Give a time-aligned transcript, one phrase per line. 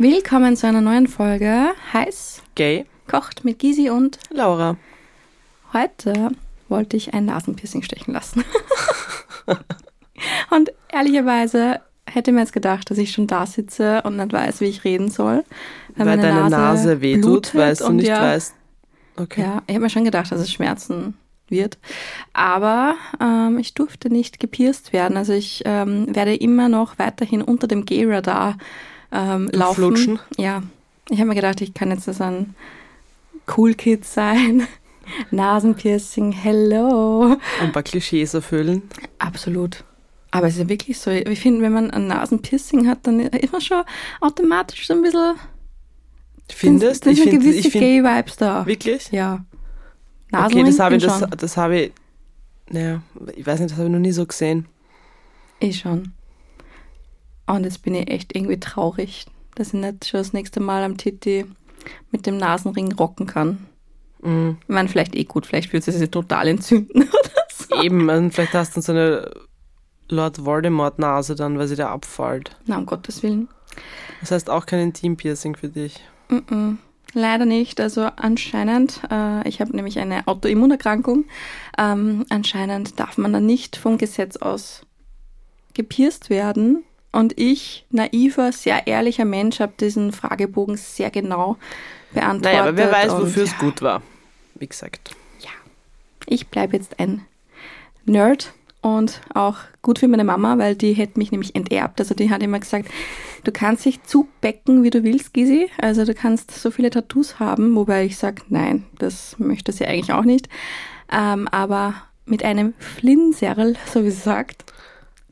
[0.00, 4.76] Willkommen zu einer neuen Folge Heiß Gay, kocht mit Gisi und Laura.
[5.72, 6.30] heute
[6.68, 8.44] wollte ich ein Nasenpiercing stechen lassen.
[10.50, 14.66] und ehrlicherweise hätte mir jetzt gedacht, dass ich schon da sitze und nicht weiß, wie
[14.66, 15.42] ich reden soll.
[15.96, 18.54] Weil, meine deine Nase, wehtut, blutet weil du und nicht ja, weißt.
[19.16, 19.40] Okay.
[19.40, 21.14] Ja, ich habe mir schon gedacht, dass es Schmerzen
[21.48, 21.76] wird.
[22.34, 25.16] Aber ähm, ich durfte nicht gepierst werden.
[25.16, 28.58] Also ich ähm, werde immer noch weiterhin unter dem Gay-Radar
[29.12, 29.74] ähm, laufen.
[29.76, 30.18] Flutschen?
[30.36, 30.62] Ja.
[31.10, 32.54] Ich habe mir gedacht, ich kann jetzt so ein
[33.56, 34.66] Cool Kid sein.
[35.30, 37.36] Nasenpiercing, hello.
[37.62, 38.82] Ein paar Klischees erfüllen.
[39.18, 39.84] Absolut.
[40.30, 41.10] Aber es ist ja wirklich so.
[41.10, 43.82] Ich finde, wenn man ein Nasenpiercing hat, dann ist man schon
[44.20, 45.36] automatisch so ein bisschen.
[46.50, 47.04] Findest?
[47.04, 48.66] Sind, Ich finde, gewisse ich find, Gay-Vibes da.
[48.66, 49.10] wirklich?
[49.10, 49.44] Ja.
[50.32, 51.92] Okay, das habe ich, das, das habe ich,
[52.68, 53.00] naja,
[53.34, 54.66] ich weiß nicht, das habe ich noch nie so gesehen.
[55.58, 56.12] Ich schon.
[57.48, 60.96] Und jetzt bin ich echt irgendwie traurig, dass ich nicht schon das nächste Mal am
[60.96, 61.46] Titi
[62.10, 63.66] mit dem Nasenring rocken kann.
[64.22, 64.58] Mhm.
[64.62, 67.82] Ich meine, vielleicht eh gut, vielleicht fühlt es sich total entzünden oder so.
[67.82, 69.30] Eben, und vielleicht hast du so eine
[70.08, 72.56] Lord Voldemort-Nase dann, weil sie da abfällt.
[72.66, 73.48] Na, um Gottes Willen.
[74.20, 76.00] Das heißt auch kein Intim-Piercing für dich.
[76.28, 76.78] Mm-mm.
[77.14, 77.80] Leider nicht.
[77.80, 81.24] Also anscheinend, äh, ich habe nämlich eine Autoimmunerkrankung,
[81.78, 84.82] ähm, anscheinend darf man dann nicht vom Gesetz aus
[85.74, 86.84] gepierst werden.
[87.10, 91.56] Und ich, naiver, sehr ehrlicher Mensch, habe diesen Fragebogen sehr genau
[92.12, 92.52] beantwortet.
[92.52, 94.02] Naja, aber wer weiß, wofür es gut war.
[94.54, 95.14] Wie gesagt.
[96.26, 97.22] ich bleibe jetzt ein
[98.04, 102.00] Nerd und auch gut für meine Mama, weil die hätte mich nämlich enterbt.
[102.00, 102.88] Also die hat immer gesagt,
[103.44, 105.68] du kannst dich zubecken, wie du willst, Gisi.
[105.78, 110.12] Also du kannst so viele Tattoos haben, wobei ich sage, nein, das möchte sie eigentlich
[110.12, 110.48] auch nicht.
[111.10, 114.64] Ähm, aber mit einem Flinserl, so wie sie sagt,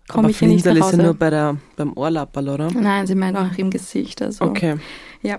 [0.09, 1.03] komme ich hier nicht nach Flinserl ist ja Hause.
[1.03, 2.71] nur bei der, beim Ohrlapperl, oder?
[2.72, 4.22] Nein, sie meint auch im Gesicht.
[4.22, 4.44] Also.
[4.44, 4.77] Okay.
[5.22, 5.39] Ja.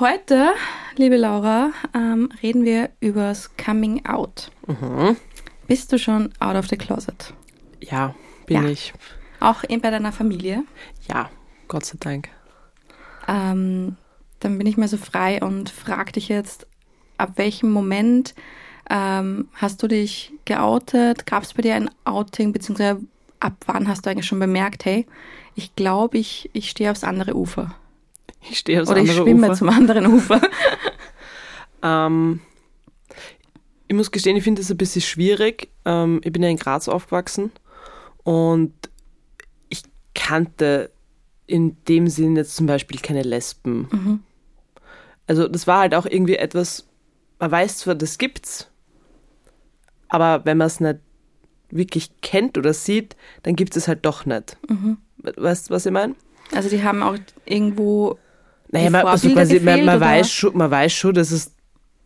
[0.00, 0.50] Heute,
[0.96, 4.50] liebe Laura, ähm, reden wir übers Coming Out.
[4.66, 5.16] Mhm.
[5.66, 7.32] Bist du schon out of the closet?
[7.80, 8.14] Ja,
[8.46, 8.68] bin Ja.
[8.68, 8.92] ich.
[9.40, 10.64] Auch in, bei deiner Familie?
[11.08, 11.30] Ja,
[11.68, 12.28] Gott sei Dank.
[13.26, 13.96] Ähm,
[14.40, 16.66] dann bin ich mal so frei und frage dich jetzt,
[17.18, 18.34] ab welchem Moment
[18.90, 21.26] ähm, hast du dich geoutet?
[21.26, 23.00] Gab es bei dir ein Outing, beziehungsweise
[23.40, 25.06] ab wann hast du eigentlich schon bemerkt, hey,
[25.54, 27.74] ich glaube, ich, ich stehe aufs andere Ufer.
[28.50, 29.56] Ich stehe aufs Oder ich andere schwimme Ufer.
[29.56, 30.40] zum anderen Ufer.
[31.82, 32.40] Ähm,
[33.86, 35.68] ich muss gestehen, ich finde das ein bisschen schwierig.
[35.84, 37.52] Ähm, ich bin ja in Graz aufgewachsen
[38.24, 38.72] und
[39.68, 39.82] ich
[40.14, 40.90] kannte
[41.46, 43.88] in dem Sinn jetzt zum Beispiel keine Lesben.
[43.90, 44.20] Mhm.
[45.26, 46.86] Also das war halt auch irgendwie etwas,
[47.38, 48.68] man weiß zwar, das gibt's,
[50.08, 50.98] aber wenn man es nicht
[51.70, 54.56] wirklich kennt oder sieht, dann gibt es halt doch nicht.
[54.68, 54.98] Mhm.
[55.18, 56.14] Weißt du, was ich meine?
[56.54, 58.18] Also die haben auch irgendwo
[58.70, 60.06] Naja, man, also quasi, man, gefehlt, man, oder?
[60.06, 61.52] weiß schon, man weiß schon, dass es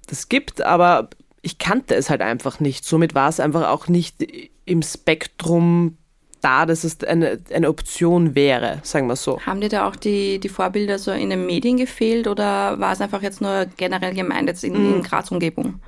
[0.09, 1.11] das gibt, aber
[1.43, 2.85] ich kannte es halt einfach nicht.
[2.85, 4.25] Somit war es einfach auch nicht
[4.65, 5.97] im Spektrum
[6.41, 9.41] da, dass es eine, eine Option wäre, sagen wir so.
[9.47, 13.01] Haben dir da auch die, die Vorbilder so in den Medien gefehlt oder war es
[13.01, 15.81] einfach jetzt nur generell gemeint jetzt in, in Graz-Umgebung?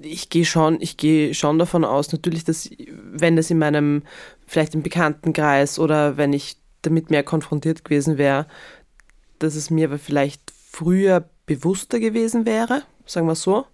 [0.00, 4.02] Ich gehe schon, ich gehe schon davon aus, natürlich, dass wenn das in meinem,
[4.46, 8.46] vielleicht im Bekanntenkreis oder wenn ich damit mehr konfrontiert gewesen wäre,
[9.38, 10.40] dass es mir aber vielleicht
[10.70, 13.66] früher bewusster gewesen wäre, sagen wir so.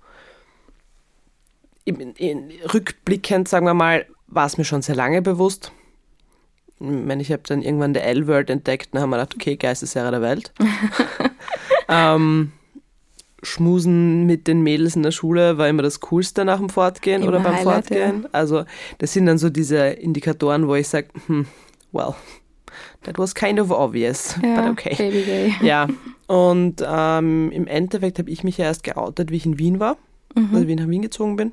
[1.85, 5.73] Im, in, rückblickend, sagen wir mal, war es mir schon sehr lange bewusst.
[6.79, 10.11] Ich meine, ich habe dann irgendwann der L-Word entdeckt und haben wir gedacht, okay, Geistesherr
[10.11, 10.53] der Welt.
[11.89, 12.53] ähm,
[13.43, 17.33] Schmusen mit den Mädels in der Schule war immer das Coolste nach dem Fortgehen Immer
[17.33, 18.29] oder beim Highlight, Fortgehen.
[18.33, 18.65] Also
[18.99, 21.47] das sind dann so diese Indikatoren, wo ich sage, hm,
[21.91, 22.15] well,
[23.03, 24.95] that was kind of obvious, but okay.
[24.97, 25.55] Baby Gay.
[25.63, 25.89] Ja,
[26.27, 29.97] und ähm, im Endeffekt habe ich mich ja erst geoutet, wie ich in Wien war,
[30.35, 31.53] also wie ich nach Wien gezogen bin.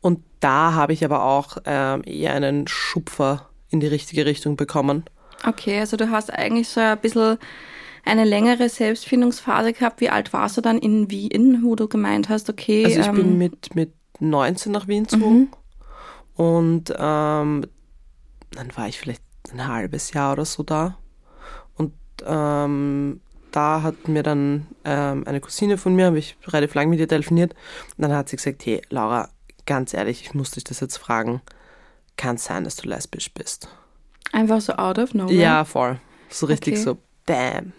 [0.00, 5.04] Und da habe ich aber auch ähm, eher einen Schupfer in die richtige Richtung bekommen.
[5.46, 7.38] Okay, also du hast eigentlich so ein bisschen
[8.04, 10.00] eine längere Selbstfindungsphase gehabt.
[10.00, 13.14] Wie alt warst du dann in Wien, wo du gemeint hast, okay, Also ich ähm,
[13.14, 15.48] bin mit, mit 19 nach Wien gezogen
[16.34, 17.66] und ähm,
[18.50, 19.22] dann war ich vielleicht
[19.52, 20.98] ein halbes Jahr oder so da.
[21.76, 21.92] Und
[22.24, 23.20] ähm,
[23.50, 27.08] da hat mir dann ähm, eine Cousine von mir, habe ich relativ lang mit ihr
[27.08, 27.54] telefoniert,
[27.96, 29.28] und dann hat sie gesagt, hey Laura,
[29.66, 31.40] ganz ehrlich, ich muss dich das jetzt fragen,
[32.16, 33.68] kann es sein, dass du lesbisch bist?
[34.32, 35.34] einfach so out of nowhere.
[35.34, 36.00] Ja, voll.
[36.28, 36.82] So richtig Okay.
[36.82, 37.72] so, bam.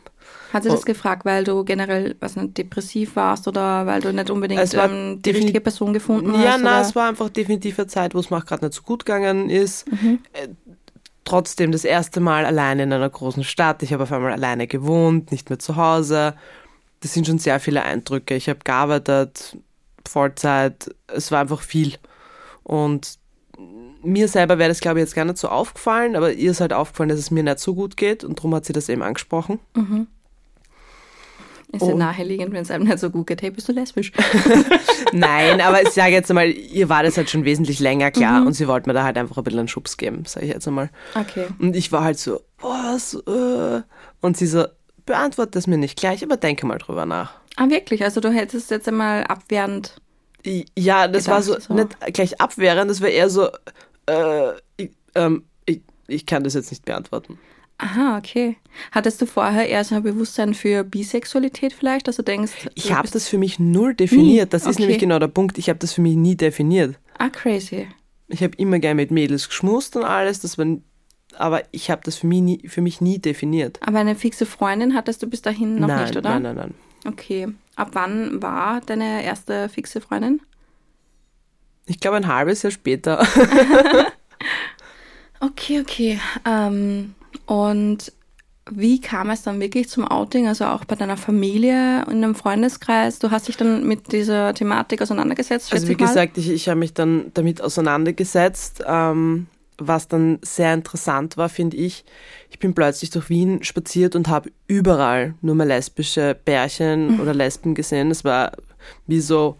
[0.54, 0.86] Hat sie das Oh.
[0.86, 5.32] gefragt, weil du generell, was nicht, depressiv warst oder weil du nicht unbedingt ähm, die
[5.32, 6.62] richtige Person gefunden Ja, hast?
[6.64, 6.82] na, oder?
[6.88, 9.50] es war einfach definitiv eine Zeit, wo es mir auch gerade nicht so gut gegangen
[9.50, 9.92] ist.
[9.92, 10.20] Mhm.
[10.34, 10.48] Äh,
[11.26, 13.82] trotzdem das erste Mal alleine in einer großen Stadt.
[13.84, 16.36] Ich habe auf einmal alleine gewohnt, nicht mehr zu Hause.
[17.02, 18.36] Das sind schon sehr viele Eindrücke.
[18.36, 19.58] Ich habe gearbeitet,
[20.08, 20.94] Vollzeit.
[21.08, 21.96] Es war einfach viel.
[22.64, 23.18] Und
[24.04, 26.74] mir selber wäre das, glaube ich, jetzt gar nicht so aufgefallen, aber ihr ist halt
[26.74, 29.60] aufgefallen, dass es mir nicht so gut geht und darum hat sie das eben angesprochen.
[29.76, 30.08] Mhm.
[31.75, 33.42] Ist ja Und- naheliegend, wenn es einem nicht so gut geht.
[33.42, 34.12] Hey, bist du lesbisch?
[35.13, 38.54] Nein, aber ich sage jetzt einmal, ihr war das halt schon wesentlich länger klar und
[38.54, 40.89] sie wollte mir da halt einfach ein bisschen einen Schubs geben, sage ich jetzt einmal.
[41.13, 41.48] Okay.
[41.60, 43.13] Und ich war halt so, was?
[43.13, 43.81] Äh?
[44.22, 44.66] Und sie so,
[45.06, 47.33] beantworte das mir nicht gleich, aber denke mal drüber nach.
[47.57, 48.04] Ah, wirklich?
[48.04, 49.95] Also du hättest jetzt einmal abwehrend.
[50.77, 51.74] Ja, das war so, Gedacht, so.
[51.74, 53.48] nicht gleich abwehrend, das war eher so,
[54.07, 57.39] äh, ich, ähm, ich, ich kann das jetzt nicht beantworten.
[57.77, 58.56] Aha, okay.
[58.92, 63.10] Hattest du vorher eher so ein Bewusstsein für Bisexualität vielleicht, dass du denkst, Ich habe
[63.10, 64.45] das für mich null definiert.
[64.45, 64.50] Nie?
[64.50, 64.81] Das ist Okay.
[64.81, 65.57] nämlich genau der Punkt.
[65.57, 66.98] Ich habe das für mich nie definiert.
[67.18, 67.88] Ah, crazy.
[68.27, 70.66] Ich habe immer gern mit Mädels geschmust und alles, das war,
[71.38, 73.77] aber ich habe das für mich, nie, für mich nie definiert.
[73.86, 76.30] Aber eine fixe Freundin hattest du bis dahin noch nein, nicht, oder?
[76.39, 76.74] nein, nein, nein.
[77.06, 77.48] Okay.
[77.75, 80.42] Ab wann war deine erste fixe Freundin?
[81.86, 83.27] Ich glaube ein halbes Jahr später.
[85.42, 86.19] Okay, okay.
[86.45, 87.13] Ähm,
[87.45, 88.12] und
[88.71, 90.47] wie kam es dann wirklich zum Outing?
[90.47, 93.19] Also auch bei deiner Familie, in einem Freundeskreis?
[93.19, 95.71] Du hast dich dann mit dieser Thematik auseinandergesetzt?
[95.71, 96.07] Also wie mal?
[96.07, 99.45] gesagt, ich, ich habe mich dann damit auseinandergesetzt, ähm,
[99.77, 102.06] was dann sehr interessant war, finde ich.
[102.50, 106.44] Ich bin plötzlich durch Wien spaziert und habe überall nur mehr lesbische Mhm.
[106.45, 108.09] Pärchen oder Lesben gesehen.
[108.09, 108.53] Es war
[109.06, 109.57] wie so,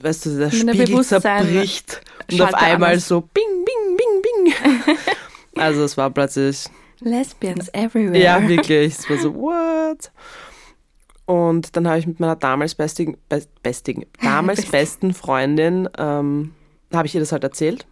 [0.00, 3.08] weißt du, der Spiegel zerbricht und auf einmal anders.
[3.08, 4.96] so bing, bing, bing, bing.
[5.58, 6.66] also es war plötzlich
[7.00, 8.18] Lesbians everywhere.
[8.18, 8.98] ja, wirklich.
[8.98, 10.10] Es war so, what?
[11.26, 16.54] Und dann habe ich mit meiner damals bestigen, best, bestigen damals besten Freundin, ähm,
[16.92, 17.86] habe ich ihr das halt erzählt.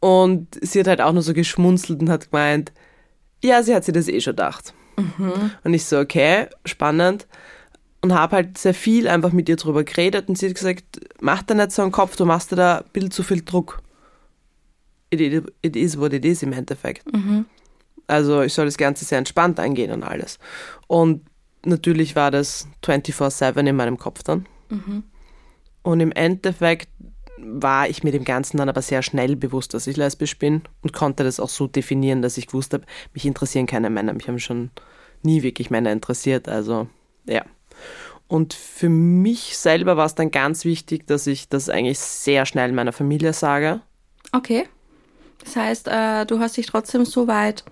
[0.00, 2.72] Und sie hat halt auch nur so geschmunzelt und hat gemeint,
[3.42, 4.74] ja, sie hat sich das eh schon gedacht.
[5.62, 7.26] Und ich so, okay, spannend.
[8.00, 10.84] Und habe halt sehr viel einfach mit ihr drüber geredet und sie hat gesagt,
[11.20, 13.80] mach dir nicht so einen Kopf, du machst dir da ein bisschen zu viel Druck.
[15.12, 17.04] It, it, is what it is im Endeffekt.
[18.06, 20.38] Also ich soll das Ganze sehr entspannt angehen und alles.
[20.86, 21.22] Und
[21.64, 24.46] natürlich war das 24-7 in meinem Kopf dann.
[25.82, 26.88] Und im Endeffekt
[27.38, 30.92] war ich mir dem Ganzen dann aber sehr schnell bewusst, dass ich lesbisch bin und
[30.92, 34.12] konnte das auch so definieren, dass ich gewusst habe, mich interessieren keine Männer.
[34.12, 34.70] Mich haben schon
[35.22, 36.48] nie wirklich Männer interessiert.
[36.48, 36.88] Also
[37.26, 37.44] ja.
[38.28, 42.72] Und für mich selber war es dann ganz wichtig, dass ich das eigentlich sehr schnell
[42.72, 43.82] meiner Familie sage.
[44.32, 44.64] Okay.
[45.44, 47.64] Das heißt, äh, du hast dich trotzdem so weit,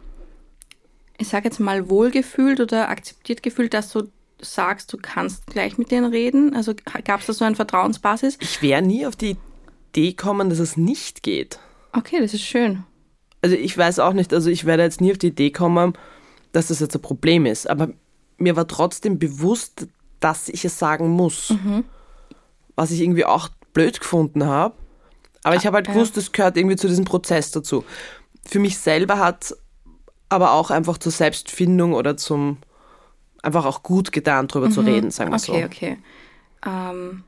[1.19, 4.08] ich sage jetzt mal, wohlgefühlt oder akzeptiert gefühlt, dass du
[4.40, 6.55] sagst, du kannst gleich mit denen reden?
[6.56, 6.72] Also
[7.05, 8.38] gab es da so eine Vertrauensbasis?
[8.40, 9.37] Ich wäre nie auf die
[9.90, 11.58] Idee kommen, dass es nicht geht.
[11.93, 12.84] Okay, das ist schön.
[13.43, 15.94] also ich weiß auch nicht, also ich werde jetzt nie auf die Idee kommen,
[16.52, 17.90] dass das jetzt ein Problem ist, aber
[18.38, 19.88] mir war trotzdem bewusst,
[20.20, 21.55] dass ich es sagen muss.
[22.76, 24.75] Was ich irgendwie auch blöd gefunden habe.
[25.43, 25.95] Aber ich habe halt ja.
[25.95, 27.85] gewusst, das gehört irgendwie zu diesem Prozess dazu.
[28.45, 29.55] Für mich selber hat
[30.29, 32.59] aber auch einfach zur Selbstfindung oder zum
[33.43, 35.67] einfach auch gut getan, drüber zu reden, sagen wir Okay, so.
[35.67, 35.99] okay.
[36.67, 37.25] Ähm,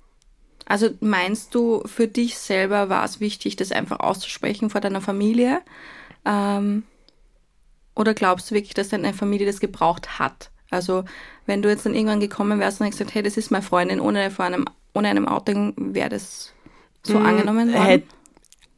[0.67, 5.62] also meinst du, für dich selber war es wichtig, das einfach auszusprechen vor deiner Familie?
[6.25, 6.85] Ähm,
[7.95, 10.50] oder glaubst du wirklich, dass deine Familie das gebraucht hat?
[10.71, 11.04] Also
[11.47, 14.00] wenn du jetzt dann irgendwann gekommen wärst und hättest gesagt, hey, das ist meine Freundin,
[14.00, 14.64] ohne, vor einem,
[14.95, 16.52] ohne einem Outing wäre das
[17.02, 17.82] so angenommen worden?
[17.82, 18.04] Hätt-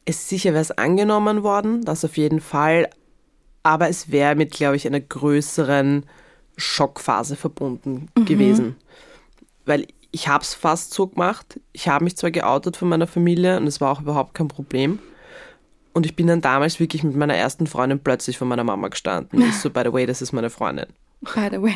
[0.05, 2.89] es sicher wäre es angenommen worden, das auf jeden Fall,
[3.63, 6.03] aber es wäre mit, glaube ich, einer größeren
[6.57, 8.75] Schockphase verbunden gewesen.
[9.65, 11.59] Weil ich habe es fast so gemacht.
[11.73, 14.99] Ich habe mich zwar geoutet von meiner Familie und es war auch überhaupt kein Problem.
[15.93, 19.41] Und ich bin dann damals wirklich mit meiner ersten Freundin plötzlich von meiner Mama gestanden.
[19.41, 20.85] Ich so, by the way, das ist meine Freundin.
[21.21, 21.75] By the way.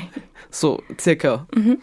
[0.51, 1.47] So, circa.
[1.55, 1.79] Mhm.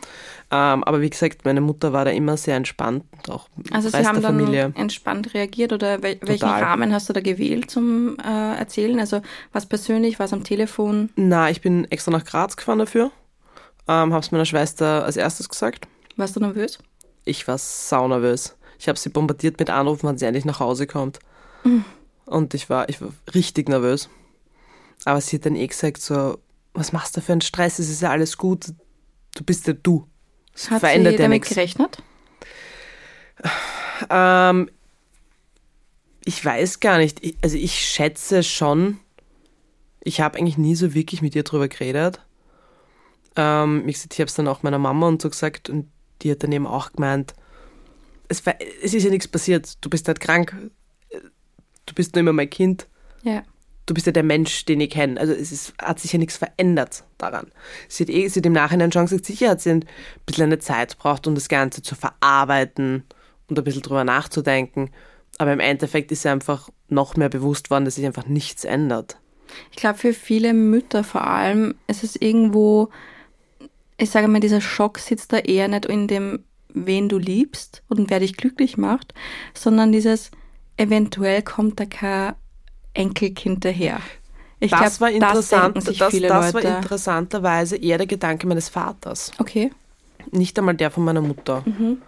[0.50, 4.06] Ähm, aber wie gesagt, meine Mutter war da immer sehr entspannt auch Also der sie
[4.08, 4.72] haben dann Familie.
[4.76, 6.62] entspannt reagiert oder wel welchen Total.
[6.62, 9.00] Rahmen hast du da gewählt zum äh, Erzählen?
[9.00, 9.22] Also
[9.52, 11.10] was persönlich, was am Telefon?
[11.16, 13.10] Na, ich bin extra nach Graz gefahren dafür.
[13.88, 15.88] Ähm, hab's meiner Schwester als erstes gesagt.
[16.16, 16.78] Warst du nervös?
[17.24, 18.56] Ich war saunervös.
[18.78, 21.18] Ich habe sie bombardiert mit Anrufen, wann sie endlich nach Hause kommt.
[22.26, 24.08] Und ich war, ich war richtig nervös.
[25.04, 26.38] Aber sie hat dann eh gesagt so,
[26.76, 27.78] was machst du für einen Stress?
[27.78, 28.72] Es ist ja alles gut.
[29.34, 30.06] Du bist ja du.
[30.54, 31.54] Es Hat verändert sie ja damit nichts.
[31.54, 32.02] gerechnet?
[34.10, 34.70] Ähm,
[36.24, 37.24] ich weiß gar nicht.
[37.24, 38.98] Ich, also ich schätze schon,
[40.00, 42.20] ich habe eigentlich nie so wirklich mit ihr drüber geredet.
[43.36, 45.90] Ähm, gesagt, ich habe es dann auch meiner Mama und so gesagt und
[46.22, 47.34] die hat dann eben auch gemeint,
[48.28, 49.76] es, war, es ist ja nichts passiert.
[49.82, 50.56] Du bist halt krank.
[51.84, 52.88] Du bist nur immer mein Kind.
[53.22, 53.42] Ja.
[53.86, 55.18] Du bist ja der Mensch, den ich kenne.
[55.18, 57.46] Also es ist, hat sich ja nichts verändert daran.
[57.88, 59.84] Sie hat, eh, sie hat im Nachhinein schon gesagt, sicher hat sie ein
[60.26, 63.04] bisschen eine Zeit braucht, um das Ganze zu verarbeiten
[63.48, 64.90] und ein bisschen drüber nachzudenken.
[65.38, 69.18] Aber im Endeffekt ist sie einfach noch mehr bewusst worden, dass sich einfach nichts ändert.
[69.70, 72.90] Ich glaube, für viele Mütter vor allem ist es irgendwo,
[73.96, 78.10] ich sage mal, dieser Schock sitzt da eher nicht in dem, wen du liebst und
[78.10, 79.14] wer dich glücklich macht,
[79.54, 80.30] sondern dieses,
[80.76, 82.34] eventuell kommt da kein
[82.96, 84.00] Enkelkind daher.
[84.58, 89.30] Ich das glaub, war interessant, das, das, das war interessanterweise eher der Gedanke meines Vaters.
[89.38, 89.70] Okay.
[90.30, 91.62] Nicht einmal der von meiner Mutter.
[91.66, 91.98] Mhm.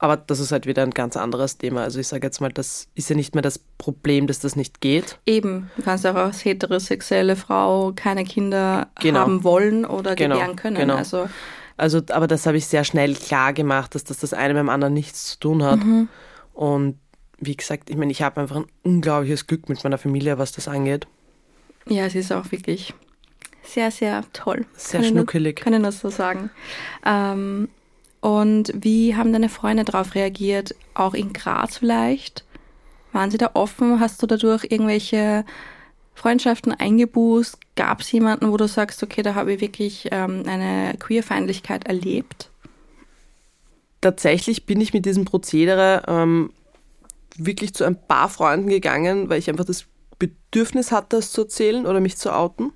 [0.00, 1.82] Aber das ist halt wieder ein ganz anderes Thema.
[1.82, 4.80] Also ich sage jetzt mal, das ist ja nicht mehr das Problem, dass das nicht
[4.80, 5.18] geht.
[5.26, 9.20] Eben, du kannst auch als heterosexuelle Frau keine Kinder genau.
[9.20, 10.36] haben wollen oder genau.
[10.36, 10.76] gebären können.
[10.76, 10.96] Genau.
[10.96, 11.28] Also,
[11.76, 14.68] also, aber das habe ich sehr schnell klar gemacht, dass das das eine mit dem
[14.68, 15.82] anderen nichts zu tun hat.
[15.82, 16.08] Mhm.
[16.52, 16.98] Und
[17.38, 20.68] wie gesagt, ich meine, ich habe einfach ein unglaubliches Glück mit meiner Familie, was das
[20.68, 21.06] angeht.
[21.86, 22.94] Ja, es ist auch wirklich
[23.62, 24.66] sehr, sehr toll.
[24.74, 25.58] Sehr kann schnuckelig.
[25.58, 26.50] Ich nur, kann ich nur so sagen.
[27.04, 27.68] Ähm,
[28.20, 30.74] und wie haben deine Freunde darauf reagiert?
[30.94, 32.44] Auch in Graz vielleicht?
[33.12, 34.00] Waren sie da offen?
[34.00, 35.44] Hast du dadurch irgendwelche
[36.14, 37.58] Freundschaften eingebußt?
[37.76, 42.50] Gab es jemanden, wo du sagst, okay, da habe ich wirklich ähm, eine Queerfeindlichkeit erlebt?
[44.00, 46.50] Tatsächlich bin ich mit diesem Prozedere ähm,
[47.38, 49.86] wirklich zu ein paar Freunden gegangen, weil ich einfach das
[50.18, 52.72] Bedürfnis hatte, es zu erzählen oder mich zu outen.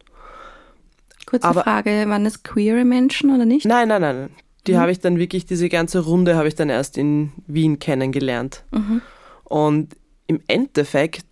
[1.26, 3.66] Kurze Aber, Frage, waren das queere Menschen oder nicht?
[3.66, 4.30] Nein, nein, nein.
[4.66, 4.76] Die mhm.
[4.78, 8.64] habe ich dann wirklich, diese ganze Runde habe ich dann erst in Wien kennengelernt.
[8.70, 9.02] Mhm.
[9.44, 11.26] Und im Endeffekt,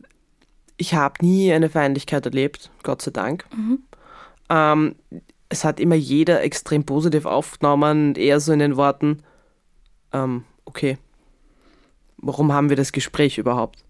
[0.77, 3.45] ich habe nie eine Feindlichkeit erlebt, Gott sei Dank.
[3.55, 3.83] Mhm.
[4.49, 4.95] Ähm,
[5.49, 9.23] es hat immer jeder extrem positiv aufgenommen, eher so in den Worten,
[10.13, 10.99] ähm, okay,
[12.21, 13.85] warum haben wir das Gespräch überhaupt?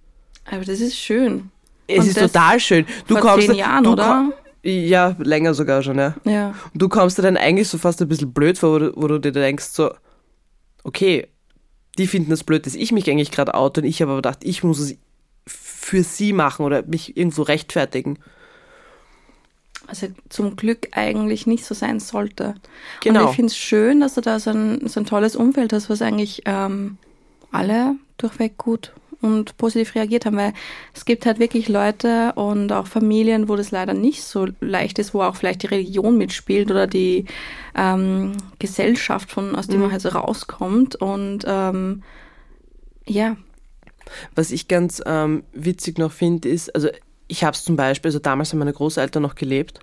[0.50, 1.50] Aber das ist schön.
[1.86, 2.86] Es Und ist total schön.
[3.06, 4.32] Du vor kommst, zehn Jahren, du oder?
[4.62, 6.14] Ja, länger sogar schon, ja.
[6.24, 6.54] ja.
[6.72, 9.08] Und du kommst dir dann eigentlich so fast ein bisschen blöd vor, wo du, wo
[9.08, 9.92] du dir denkst, so,
[10.84, 11.26] okay,
[11.98, 14.40] die finden das blöd, dass ich mich eigentlich gerade out und ich habe aber gedacht,
[14.42, 14.96] ich muss es
[15.46, 18.18] für sie machen oder mich irgendwo rechtfertigen.
[19.86, 22.54] Also zum Glück eigentlich nicht so sein sollte.
[23.02, 23.24] Genau.
[23.24, 25.90] Und ich finde es schön, dass du da so ein, so ein tolles Umfeld hast,
[25.90, 26.98] was eigentlich ähm,
[27.50, 30.52] alle durchweg gut und positiv reagiert haben, weil
[30.94, 35.12] es gibt halt wirklich Leute und auch Familien, wo das leider nicht so leicht ist,
[35.12, 37.26] wo auch vielleicht die Religion mitspielt oder die
[37.74, 39.82] ähm, Gesellschaft, von, aus der mhm.
[39.82, 40.96] man halt so rauskommt.
[40.96, 42.02] Und ähm,
[43.06, 43.36] ja.
[44.34, 46.88] Was ich ganz ähm, witzig noch finde, ist, also
[47.28, 49.80] ich habe es zum Beispiel, also damals haben meine Großeltern noch gelebt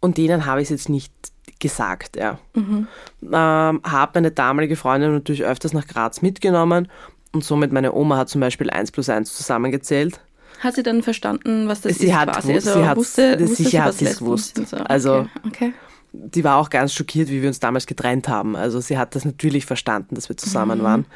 [0.00, 1.12] und denen habe ich es jetzt nicht
[1.60, 2.38] gesagt, ja.
[2.54, 2.88] Mhm.
[3.22, 6.88] Ähm, habe meine damalige Freundin natürlich öfters nach Graz mitgenommen
[7.32, 10.20] und somit meine Oma hat zum Beispiel 1 plus 1 zusammengezählt.
[10.60, 12.52] Hat sie dann verstanden, was das sie ist hat, quasi?
[12.52, 14.60] Also sie hat, wusste, wusste sicher hat sie es gewusst.
[14.66, 14.76] So.
[14.76, 15.46] Also okay.
[15.46, 15.72] okay.
[16.12, 18.56] die war auch ganz schockiert, wie wir uns damals getrennt haben.
[18.56, 20.82] Also sie hat das natürlich verstanden, dass wir zusammen mhm.
[20.82, 21.06] waren.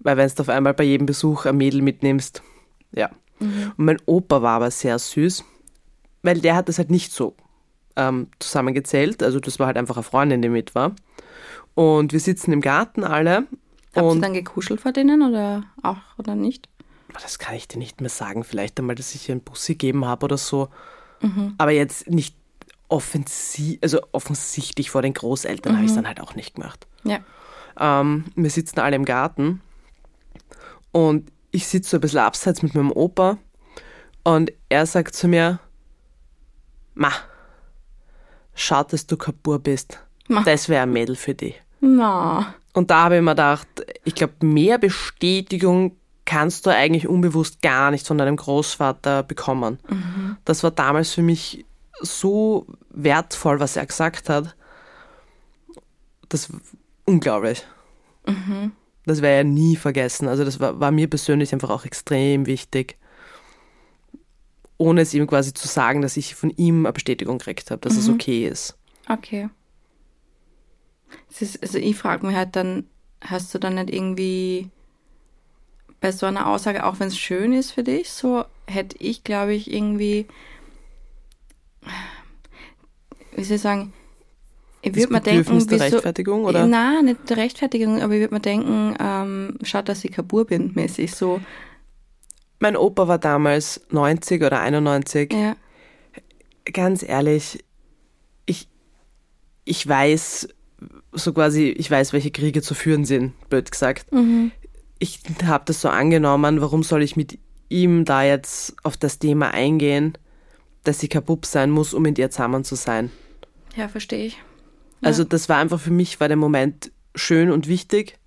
[0.00, 2.42] Weil wenn du auf einmal bei jedem Besuch ein Mädel mitnimmst,
[2.92, 3.10] ja.
[3.38, 3.72] Mhm.
[3.76, 5.44] Und mein Opa war aber sehr süß,
[6.22, 7.36] weil der hat das halt nicht so
[7.94, 9.22] ähm, zusammengezählt.
[9.22, 10.92] Also das war halt einfach eine Freundin, die mit war.
[11.74, 13.46] Und wir sitzen im Garten alle.
[13.98, 16.68] Habt ihr dann gekuschelt vor denen oder auch oder nicht?
[17.12, 18.44] Das kann ich dir nicht mehr sagen.
[18.44, 20.68] Vielleicht einmal, dass ich ihr einen Bussi gegeben habe oder so.
[21.20, 21.54] Mhm.
[21.58, 22.36] Aber jetzt nicht
[22.88, 25.76] offensiv, also offensichtlich vor den Großeltern mhm.
[25.76, 26.86] habe ich es dann halt auch nicht gemacht.
[27.04, 27.20] Ja.
[27.78, 29.60] Ähm, wir sitzen alle im Garten
[30.92, 33.38] und ich sitze so ein bisschen abseits mit meinem Opa
[34.24, 35.60] und er sagt zu mir,
[36.94, 37.12] Ma,
[38.54, 40.00] schaut, dass du Kapur bist.
[40.28, 40.42] Ma.
[40.42, 41.62] Das wäre ein Mädel für dich.
[41.80, 42.54] Na.
[42.78, 43.68] Und da habe ich mir gedacht,
[44.04, 49.78] ich glaube, mehr Bestätigung kannst du eigentlich unbewusst gar nicht von deinem Großvater bekommen.
[49.88, 50.36] Mhm.
[50.44, 51.64] Das war damals für mich
[52.00, 54.54] so wertvoll, was er gesagt hat.
[56.28, 56.60] Das war
[57.04, 57.66] unglaublich.
[58.26, 58.72] Mhm.
[59.06, 60.28] Das werde ich ja nie vergessen.
[60.28, 62.96] Also das war, war mir persönlich einfach auch extrem wichtig
[64.78, 67.94] ohne es ihm quasi zu sagen, dass ich von ihm eine Bestätigung gekriegt habe, dass
[67.94, 67.98] mhm.
[67.98, 68.78] es okay ist.
[69.08, 69.48] Okay.
[71.40, 72.84] Ist, also ich frage mich halt dann,
[73.20, 74.70] hast du dann nicht irgendwie
[76.00, 79.54] bei so einer Aussage, auch wenn es schön ist für dich, so hätte ich, glaube
[79.54, 80.26] ich, irgendwie,
[83.34, 83.92] wie soll ich sagen,
[84.80, 86.66] ich würde mir denken, der Rechtfertigung, oder?
[86.66, 90.72] Nein, nicht der Rechtfertigung, aber ich würde mir denken, ähm, schaut, dass ich Kabur bin,
[90.74, 91.40] mäßig so.
[92.60, 95.32] Mein Opa war damals 90 oder 91.
[95.32, 95.56] Ja.
[96.72, 97.64] Ganz ehrlich,
[98.46, 98.68] ich,
[99.64, 100.48] ich weiß,
[101.12, 104.12] so quasi, ich weiß, welche Kriege zu führen sind, blöd gesagt.
[104.12, 104.52] Mhm.
[104.98, 109.52] Ich habe das so angenommen, warum soll ich mit ihm da jetzt auf das Thema
[109.52, 110.16] eingehen,
[110.84, 113.10] dass ich kein Bub sein muss, um mit ihr zusammen zu sein.
[113.76, 114.38] Ja, verstehe ich.
[115.02, 118.18] Also das war einfach für mich, war der Moment schön und wichtig.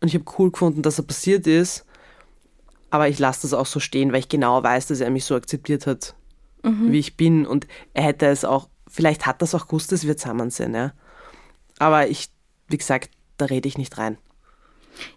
[0.00, 1.84] Und ich habe cool gefunden, dass er passiert ist.
[2.90, 5.34] Aber ich lasse das auch so stehen, weil ich genau weiß, dass er mich so
[5.34, 6.14] akzeptiert hat,
[6.62, 7.46] wie ich bin.
[7.46, 10.92] Und er hätte es auch, vielleicht hat das auch gewusst, dass wir zusammen sind, ja.
[11.78, 12.28] Aber ich,
[12.68, 14.18] wie gesagt, da rede ich nicht rein.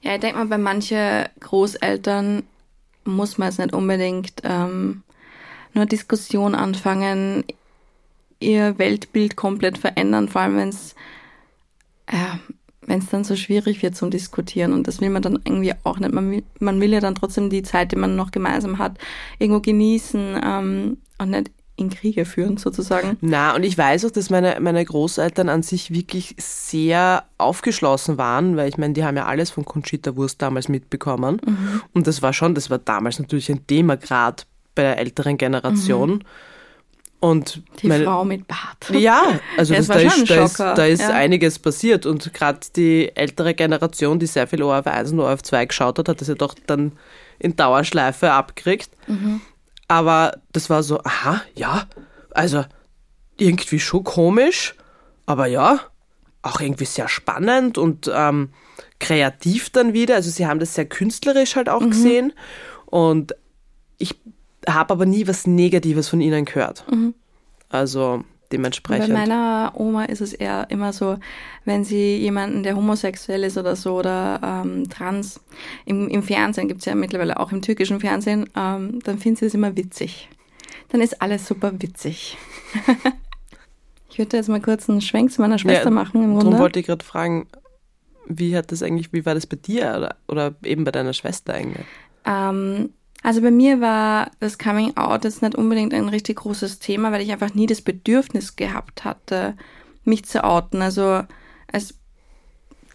[0.01, 2.43] Ja, ich denke mal, bei manchen Großeltern
[3.03, 5.03] muss man es nicht unbedingt ähm,
[5.73, 7.43] nur Diskussion anfangen,
[8.39, 10.95] ihr Weltbild komplett verändern, vor allem wenn es
[12.07, 12.37] äh,
[12.81, 15.99] wenn es dann so schwierig wird zum Diskutieren und das will man dann irgendwie auch
[15.99, 16.11] nicht.
[16.11, 18.97] Man will, man will ja dann trotzdem die Zeit, die man noch gemeinsam hat,
[19.39, 23.17] irgendwo genießen ähm, und nicht in Kriege führen sozusagen.
[23.21, 28.57] Na, und ich weiß auch, dass meine, meine Großeltern an sich wirklich sehr aufgeschlossen waren,
[28.57, 31.41] weil ich meine, die haben ja alles von Conchita Wurst damals mitbekommen.
[31.93, 34.43] Und das war schon, das war damals natürlich ein Thema, gerade
[34.75, 36.23] bei der älteren Generation.
[37.21, 38.99] Und Die meine, Frau mit Bart.
[38.99, 41.09] Ja, also das, war da, ist, da, ist, da ist ja.
[41.09, 45.65] einiges passiert und gerade die ältere Generation, die sehr viel ORF 1 und ORF 2
[45.67, 46.93] geschaut hat, hat das ja doch dann
[47.37, 48.89] in Dauerschleife abgekriegt.
[49.05, 49.39] Mhm.
[49.91, 51.83] Aber das war so, aha, ja,
[52.33, 52.63] also
[53.35, 54.73] irgendwie schon komisch,
[55.25, 55.81] aber ja,
[56.43, 58.51] auch irgendwie sehr spannend und ähm,
[58.99, 60.15] kreativ dann wieder.
[60.15, 61.73] Also sie haben das sehr künstlerisch halt Mhm.
[61.73, 62.31] auch gesehen
[62.85, 63.35] und
[63.97, 64.15] ich
[64.65, 66.85] habe aber nie was Negatives von ihnen gehört.
[67.67, 69.13] Also Bei dementsprechend.
[69.13, 71.17] meiner Oma ist es eher immer so,
[71.65, 75.39] wenn sie jemanden, der homosexuell ist oder so oder ähm, trans,
[75.85, 79.53] im, im Fernsehen gibt's ja mittlerweile auch im türkischen Fernsehen, ähm, dann finden sie es
[79.53, 80.29] immer witzig.
[80.89, 82.37] Dann ist alles super witzig.
[84.09, 86.79] ich würde jetzt mal kurz einen Schwenk zu meiner Schwester Ja, machen im Darum wollte
[86.79, 87.47] ich gerade fragen,
[88.25, 91.53] wie hat das eigentlich, wie war das bei dir oder, oder eben bei deiner Schwester
[91.53, 91.85] eigentlich?
[92.25, 92.91] Ähm,
[93.23, 97.21] also bei mir war das Coming Out jetzt nicht unbedingt ein richtig großes Thema, weil
[97.21, 99.55] ich einfach nie das Bedürfnis gehabt hatte,
[100.03, 100.81] mich zu outen.
[100.81, 101.23] Also
[101.71, 101.95] als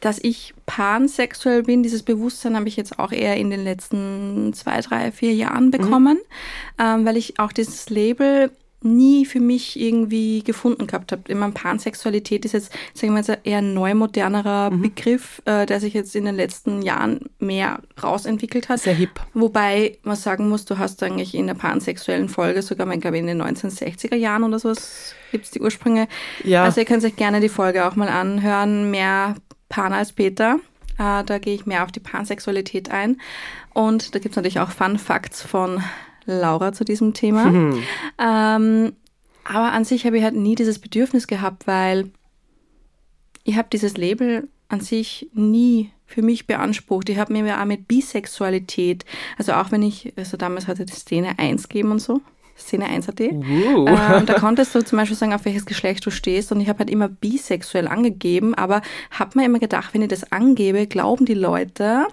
[0.01, 4.81] dass ich pansexuell bin, dieses Bewusstsein habe ich jetzt auch eher in den letzten zwei,
[4.81, 6.19] drei, vier Jahren bekommen,
[6.79, 8.51] ähm, weil ich auch dieses Label
[8.87, 11.22] nie für mich irgendwie gefunden gehabt habe.
[11.29, 15.94] Immer Pansexualität ist jetzt, sagen wir mal, eher ein neu modernerer Begriff, äh, der sich
[15.94, 18.81] jetzt in den letzten Jahren mehr rausentwickelt hat.
[18.81, 19.20] Sehr hip.
[19.35, 23.27] Wobei man sagen muss, du hast eigentlich in der pansexuellen Folge sogar, ich glaube in
[23.27, 26.09] den 1960er Jahren oder sowas gibt's die Ursprünge.
[26.44, 26.64] Ja.
[26.64, 29.35] Also ihr könnt euch gerne die Folge auch mal anhören, mehr
[29.68, 30.59] Pan als Peter.
[30.99, 33.20] Äh, da gehe ich mehr auf die Pansexualität ein.
[33.75, 35.83] Und da gibt's natürlich auch Fun Facts von
[36.27, 37.73] Laura zu diesem Thema.
[38.19, 38.93] Ähm,
[39.45, 42.11] aber an sich habe ich halt nie dieses Bedürfnis gehabt, weil
[43.45, 47.09] ich habe dieses Label an sich nie für mich beansprucht.
[47.09, 49.05] Ich habe mir ja auch mit Bisexualität,
[49.39, 52.21] also auch wenn ich, also damals hatte die Szene 1 gegeben und so,
[52.59, 53.87] Szene 1 AT, Uh.
[53.87, 56.81] ähm, da konntest du zum Beispiel sagen, auf welches Geschlecht du stehst und ich habe
[56.81, 61.35] halt immer bisexuell angegeben, aber habe mir immer gedacht, wenn ich das angebe, glauben die
[61.35, 62.07] Leute,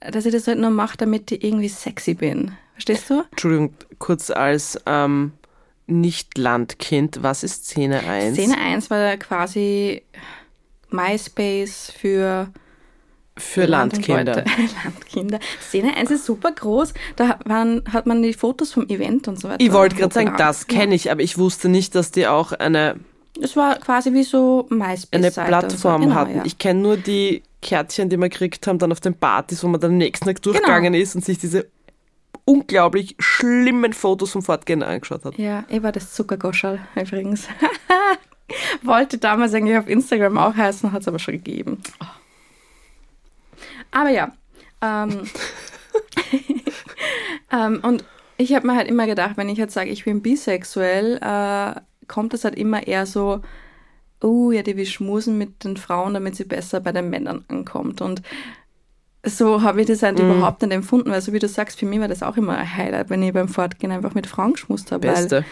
[0.00, 2.52] dass ich das halt nur mache, damit ich irgendwie sexy bin.
[2.72, 3.22] Verstehst du?
[3.30, 5.32] Entschuldigung, kurz als ähm,
[5.86, 8.36] Nicht-Landkind, was ist Szene 1?
[8.36, 10.02] Szene 1 war quasi
[10.90, 12.48] MySpace für
[13.36, 14.44] Für Land Landkinder.
[14.84, 15.40] Landkinder.
[15.60, 16.94] Szene 1 ist super groß.
[17.16, 19.60] Da waren, hat man die Fotos vom Event und so weiter.
[19.64, 22.96] Ich wollte gerade sagen, das kenne ich, aber ich wusste nicht, dass die auch eine,
[23.40, 25.08] Es war quasi wie so MySpace.
[25.12, 26.08] eine Plattform so.
[26.08, 26.36] Genau, hatten.
[26.38, 26.44] Ja.
[26.44, 29.80] Ich kenne nur die Kärtchen, die man gekriegt haben, dann auf den Partys, wo man
[29.80, 31.02] dann am nächsten Tag durchgegangen Genau.
[31.02, 31.66] ist und sich diese
[32.44, 35.36] unglaublich schlimmen Fotos vom Fortgehen angeschaut hat.
[35.38, 37.48] ja, ich war das Zuckergoschal übrigens.
[38.82, 41.82] wollte damals eigentlich auf Instagram auch heißen, hat es aber schon gegeben.
[43.90, 44.32] Aber ja.
[44.80, 45.28] Ähm,
[47.52, 48.04] ähm, und
[48.36, 52.34] ich habe mir halt immer gedacht, wenn ich jetzt sage, ich bin bisexuell, äh, kommt
[52.34, 53.40] es halt immer eher so,
[54.26, 58.00] oh ja, die will schmusen mit den Frauen, damit sie besser bei den Männern ankommt.
[58.00, 58.22] Und
[59.22, 62.00] so habe ich das halt überhaupt nicht empfunden, weil so wie du sagst, für mich
[62.00, 65.08] war das auch immer ein Highlight, wenn ich beim Fortgehen einfach mit Frauen geschmust habe.
[65.08, 65.44] Weil, Beste.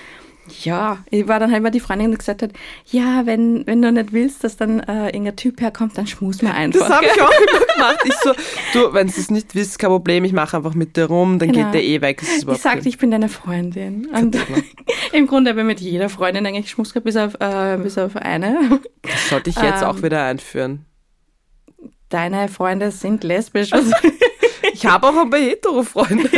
[0.62, 2.50] Ja, ich war dann halt mal die Freundin, die gesagt hat,
[2.90, 6.52] ja, wenn, wenn du nicht willst, dass dann äh, irgendein Typ herkommt, dann schmus mir
[6.54, 6.80] einfach.
[6.80, 7.98] Das habe ich auch immer gemacht.
[8.04, 8.32] Ich so,
[8.74, 11.50] du, wenn du es nicht wisst, kein Problem, ich mache einfach mit dir rum, dann
[11.52, 11.64] Genau.
[11.66, 12.22] geht der eh weg.
[12.22, 14.06] Ich sagte, ich bin deine Freundin.
[14.12, 14.36] Und
[15.12, 18.16] im Grunde habe ich mit jeder Freundin eigentlich Schmuss gehabt, bis auf, äh, bis auf
[18.16, 18.80] eine.
[19.02, 19.88] Das sollte ich jetzt Ähm.
[19.88, 20.84] auch wieder einführen.
[22.10, 23.70] Deine Freunde sind lesbisch.
[24.72, 26.28] Ich habe auch ein paar Hetero-Freunde.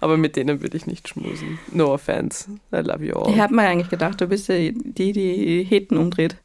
[0.00, 1.58] Aber mit denen würde ich nicht schmusen.
[1.72, 2.48] No offense.
[2.72, 3.32] I love you all.
[3.32, 6.36] ich habe mir eigentlich gedacht, du bist ja die, die Heten umdreht.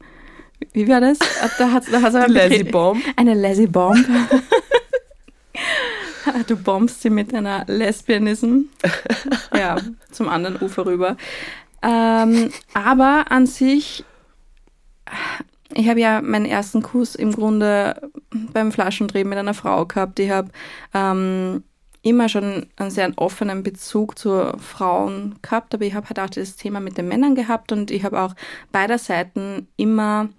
[0.71, 1.19] Wie war das?
[1.57, 3.03] Da hat da aber Die Lazy Bomb.
[3.15, 4.05] Eine Lazy Bomb.
[6.47, 8.61] du bombst sie mit einer Lesbianism.
[9.55, 9.77] ja,
[10.11, 11.17] zum anderen Ufer rüber.
[11.81, 14.05] Ähm, aber an sich,
[15.73, 20.19] ich habe ja meinen ersten Kuss im Grunde beim Flaschendrehen mit einer Frau gehabt.
[20.19, 20.49] Ich habe
[20.93, 21.63] ähm,
[22.03, 26.57] immer schon einen sehr offenen Bezug zu Frauen gehabt, aber ich habe halt auch das
[26.57, 28.35] Thema mit den Männern gehabt und ich habe auch
[28.71, 30.29] beider Seiten immer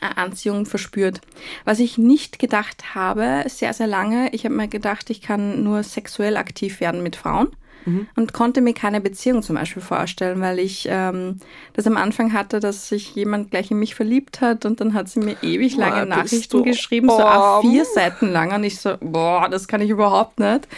[0.00, 1.20] eine Anziehung verspürt.
[1.64, 5.82] Was ich nicht gedacht habe, sehr, sehr lange, ich habe mir gedacht, ich kann nur
[5.82, 7.48] sexuell aktiv werden mit Frauen
[7.88, 8.06] mhm.
[8.16, 11.38] und konnte mir keine Beziehung zum Beispiel vorstellen, weil ich ähm,
[11.72, 15.08] das am Anfang hatte, dass sich jemand gleich in mich verliebt hat und dann hat
[15.08, 18.96] sie mir ewig lange boah, Nachrichten geschrieben, so a vier Seiten lang und ich so,
[19.00, 20.68] boah, das kann ich überhaupt nicht.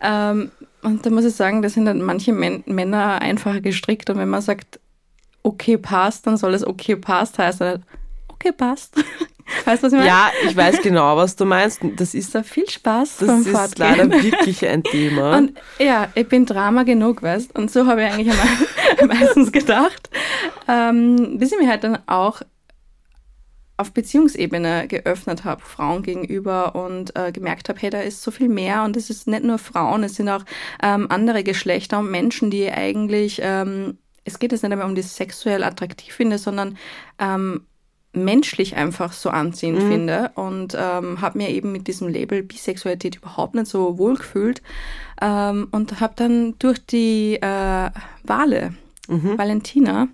[0.00, 0.50] Ähm,
[0.82, 4.28] und da muss ich sagen, da sind dann manche Män Männer einfacher gestrickt und wenn
[4.28, 4.78] man sagt,
[5.42, 7.82] okay, passt, dann soll es okay, passt heißen
[8.28, 8.94] okay, passt.
[9.68, 10.08] Weißt du, was ich meine?
[10.08, 11.80] Ja, ich weiß genau, was du meinst.
[11.96, 13.96] Das ist da viel Spaß Das ist Fortgehen.
[13.98, 15.36] leider wirklich ein Thema.
[15.36, 18.34] Und ja, ich bin Drama genug, weißt Und so habe ich eigentlich
[19.06, 20.08] meistens gedacht.
[20.66, 22.40] Ähm, bis ich mir halt dann auch
[23.76, 28.48] auf Beziehungsebene geöffnet habe, Frauen gegenüber und äh, gemerkt habe, hey, da ist so viel
[28.48, 30.44] mehr und es ist nicht nur Frauen, es sind auch
[30.82, 35.02] ähm, andere Geschlechter und Menschen, die eigentlich, ähm, es geht jetzt nicht mehr um die
[35.02, 36.76] sexuell attraktiv finde, sondern
[37.20, 37.66] ähm,
[38.12, 39.88] menschlich einfach so anziehend mhm.
[39.90, 44.62] finde und ähm, habe mir eben mit diesem Label Bisexualität überhaupt nicht so wohl gefühlt
[45.20, 47.90] ähm, und habe dann durch die äh,
[48.24, 48.74] Wale
[49.08, 49.38] Mhm.
[49.38, 50.08] Valentina.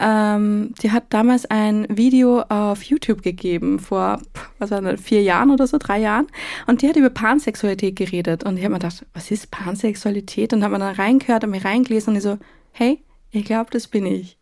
[0.00, 4.20] Ähm, die hat damals ein Video auf YouTube gegeben, vor
[4.58, 6.26] was war das, vier Jahren oder so, drei Jahren.
[6.66, 8.42] Und die hat über Pansexualität geredet.
[8.42, 10.52] Und ich habe mir gedacht, was ist Pansexualität?
[10.52, 12.38] Und habe mir dann reingehört und mir reingelesen und ich so,
[12.72, 13.00] hey,
[13.30, 14.36] ich glaube, das bin ich.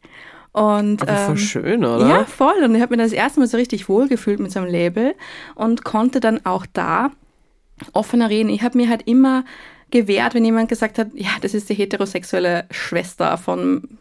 [0.52, 2.08] Und, Aber voll ähm, schön, oder?
[2.08, 2.64] Ja, voll.
[2.64, 5.14] Und ich habe mir das erste Mal so richtig wohlgefühlt mit so einem Label
[5.54, 7.10] und konnte dann auch da
[7.92, 8.50] offener reden.
[8.50, 9.44] Ich habe mir halt immer
[9.90, 13.98] gewehrt, wenn jemand gesagt hat, ja, das ist die heterosexuelle Schwester von,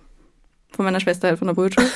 [0.71, 1.87] von meiner Schwester halt von der Brutschule.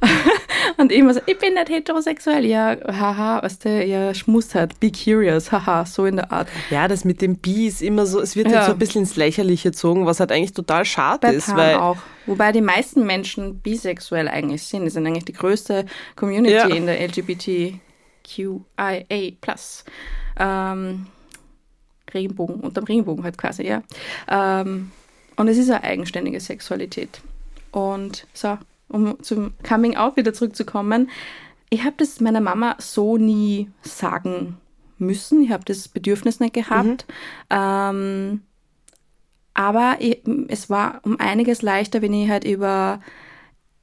[0.76, 2.44] Und immer so, ich bin nicht heterosexuell.
[2.44, 6.48] Ja, haha, weißt du, ja, Schmuss halt, be curious, haha, so in der Art.
[6.70, 8.58] Ja, das mit dem Bi ist immer so, es wird ja.
[8.58, 11.54] halt so ein bisschen ins Lächerliche gezogen, was halt eigentlich total schade Bei ist.
[11.54, 11.98] weil auch.
[12.26, 14.84] Wobei die meisten Menschen bisexuell eigentlich sind.
[14.84, 15.84] Die sind eigentlich die größte
[16.16, 16.66] Community ja.
[16.68, 17.80] in der LGBTQIA+.
[20.36, 21.06] Ähm,
[22.12, 23.82] Regenbogen, unterm Regenbogen halt quasi, ja.
[24.28, 24.90] Ähm,
[25.36, 27.20] und es ist eine eigenständige Sexualität.
[27.72, 28.56] Und so,
[28.94, 31.10] um zum Coming Out wieder zurückzukommen,
[31.70, 34.58] ich habe das meiner Mama so nie sagen
[34.98, 35.42] müssen.
[35.42, 37.06] Ich habe das Bedürfnis nicht gehabt.
[37.08, 37.56] Mhm.
[37.56, 38.42] Ähm,
[39.54, 43.00] aber ich, es war um einiges leichter, wenn ich halt über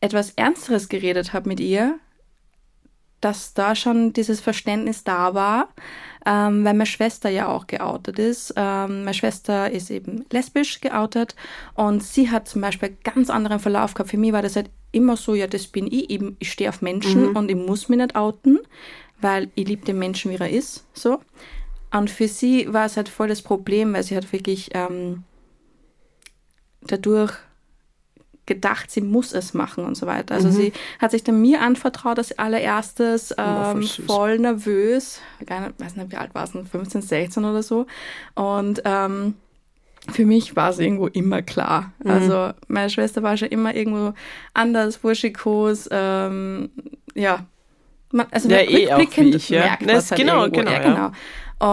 [0.02, 2.00] etwas Ernsteres geredet habe mit ihr,
[3.22, 5.70] dass da schon dieses Verständnis da war,
[6.26, 8.54] ähm, weil meine Schwester ja auch geoutet ist.
[8.58, 11.36] Ähm, meine Schwester ist eben lesbisch geoutet
[11.76, 14.10] und sie hat zum Beispiel einen ganz anderen Verlauf gehabt.
[14.10, 16.82] Für mich war das halt immer so, ja, das bin ich, eben, ich stehe auf
[16.82, 17.36] Menschen mhm.
[17.36, 18.60] und ich muss mich nicht outen,
[19.20, 21.20] weil ich liebe den Menschen, wie er ist, so.
[21.92, 25.24] Und für sie war es halt voll das Problem, weil sie hat wirklich ähm,
[26.82, 27.34] dadurch
[28.46, 30.36] gedacht, sie muss es machen und so weiter.
[30.36, 30.54] Also mhm.
[30.54, 35.22] sie hat sich dann mir anvertraut als allererstes, ähm, oh, voll nervös.
[35.40, 37.86] Ich weiß nicht, wie alt war es, 15, 16 oder so.
[38.36, 39.36] Und ähm,
[40.10, 41.92] für mich war es irgendwo immer klar.
[42.04, 42.12] Mhm.
[42.12, 44.14] Also meine Schwester war schon immer irgendwo
[44.54, 46.70] anders, wuschikos, ähm,
[47.14, 47.46] ja.
[48.12, 49.62] Man, also ja, eh rückblickend ich, ja.
[49.62, 50.60] merkt das, halt genau, irgendwo.
[50.60, 51.12] genau, ja, genau.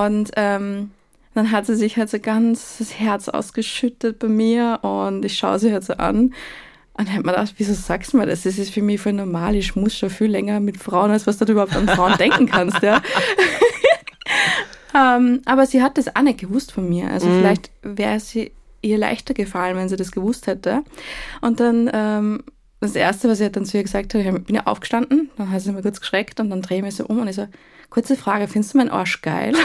[0.06, 0.90] Und ähm,
[1.34, 5.58] dann hat sie sich halt so ganz das Herz ausgeschüttet bei mir und ich schaue
[5.58, 6.34] sie halt so an
[6.98, 8.42] und dann hat man gedacht, wieso sagst du mir das?
[8.42, 9.54] Das ist für mich voll normal.
[9.54, 12.82] Ich muss schon viel länger mit Frauen, als was du überhaupt an Frauen denken kannst,
[12.82, 13.00] ja.
[14.94, 17.10] Ähm, aber sie hat das auch nicht gewusst von mir.
[17.10, 17.38] Also mhm.
[17.38, 20.82] vielleicht wäre sie ihr leichter gefallen, wenn sie das gewusst hätte.
[21.40, 22.42] Und dann ähm,
[22.80, 25.62] das Erste, was sie dann zu ihr gesagt hat, ich bin ja aufgestanden, dann hat
[25.62, 27.48] sie mir kurz geschreckt und dann drehe ich mich so um und ich so,
[27.90, 29.52] kurze Frage, findest du meinen Arsch geil?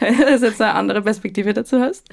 [0.00, 2.08] das ist jetzt eine andere Perspektive dazu hast.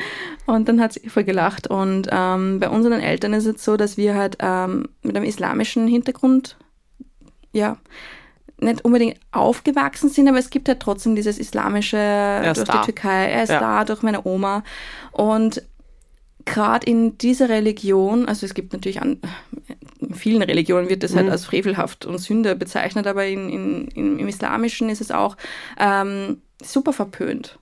[0.46, 1.68] Und dann hat sie voll gelacht.
[1.68, 5.88] Und ähm, bei unseren Eltern ist es so, dass wir halt ähm, mit einem islamischen
[5.88, 6.58] Hintergrund,
[7.54, 7.78] ja,
[8.62, 12.80] nicht unbedingt aufgewachsen sind, aber es gibt halt trotzdem dieses islamische durch da.
[12.80, 13.32] die Türkei.
[13.32, 13.60] Er ist ja.
[13.60, 14.64] da durch meine Oma.
[15.12, 15.64] Und
[16.46, 19.20] gerade in dieser Religion, also es gibt natürlich an
[20.00, 21.30] in vielen Religionen wird das halt mhm.
[21.30, 25.38] halt als frevelhaft und Sünde bezeichnet, aber in, in, im Islamischen ist es auch
[25.80, 27.60] ähm, super verpönt.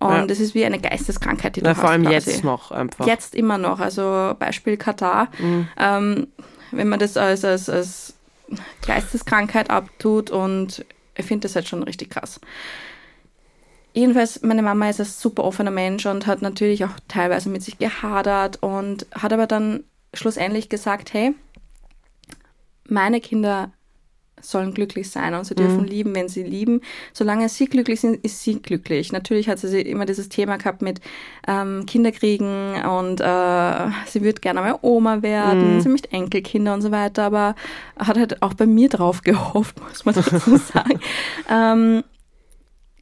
[0.00, 0.44] Und es ja.
[0.44, 1.80] ist wie eine Geisteskrankheit, die du ja, hast.
[1.80, 2.30] Vor allem quasi.
[2.30, 3.06] jetzt noch einfach.
[3.06, 3.80] Jetzt immer noch.
[3.80, 5.28] Also Beispiel Katar.
[5.38, 5.68] Mhm.
[5.78, 6.26] Ähm,
[6.72, 8.14] wenn man das als, als, als
[8.86, 10.84] Geisteskrankheit abtut und
[11.16, 12.40] ich finde das halt schon richtig krass.
[13.92, 17.78] jedenfalls, meine Mama ist ein super offener Mensch und hat natürlich auch teilweise mit sich
[17.78, 21.34] gehadert und hat aber dann schlussendlich gesagt, hey,
[22.88, 23.72] meine Kinder
[24.40, 25.86] sollen glücklich sein und sie dürfen mhm.
[25.86, 26.80] lieben, wenn sie lieben.
[27.12, 29.12] Solange sie glücklich sind, ist sie glücklich.
[29.12, 31.00] Natürlich hat sie immer dieses Thema gehabt mit
[31.46, 35.80] ähm, Kinderkriegen und äh, sie wird gerne mal Oma werden, mhm.
[35.80, 37.54] sie möchte Enkelkinder und so weiter, aber
[37.98, 41.00] hat halt auch bei mir drauf gehofft, muss man dazu sagen.
[41.50, 42.04] ähm,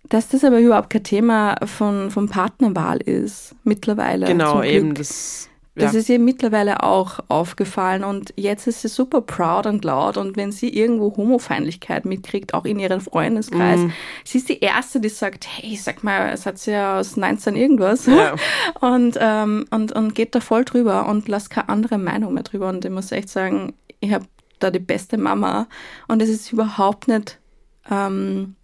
[0.09, 4.27] dass das aber überhaupt kein Thema von, von Partnerwahl ist, mittlerweile.
[4.27, 4.95] Genau, eben.
[4.95, 5.87] Das, ja.
[5.87, 10.37] das ist ihr mittlerweile auch aufgefallen und jetzt ist sie super proud und laut und
[10.37, 13.92] wenn sie irgendwo Homofeindlichkeit mitkriegt, auch in ihrem Freundeskreis, mm.
[14.24, 17.56] sie ist die Erste, die sagt, hey, sag mal, es hat sie ja aus 19
[17.56, 18.35] irgendwas ja.
[18.80, 22.68] und, ähm, und, und geht da voll drüber und lasst keine andere Meinung mehr drüber
[22.68, 24.26] und ich muss echt sagen, ich habe
[24.58, 25.68] da die beste Mama
[26.08, 27.38] und es ist überhaupt nicht...
[27.90, 28.56] Ähm,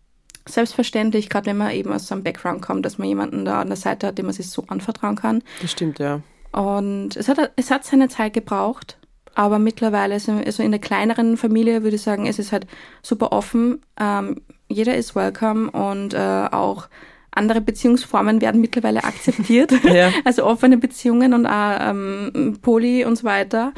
[0.46, 3.68] selbstverständlich, gerade wenn man eben aus so einem Background kommt, dass man jemanden da an
[3.68, 5.42] der Seite hat, dem man sich so anvertrauen kann.
[5.60, 6.22] Das stimmt, ja.
[6.52, 8.98] Und es hat, es hat seine Zeit gebraucht,
[9.34, 12.66] aber mittlerweile, also in der kleineren Familie würde ich sagen, es ist halt
[13.02, 13.82] super offen.
[13.98, 16.88] Ähm, jeder ist welcome und äh, auch
[17.30, 19.72] andere Beziehungsformen werden mittlerweile akzeptiert.
[19.84, 20.10] ja.
[20.24, 23.72] Also offene Beziehungen und auch ähm, Poly und so weiter.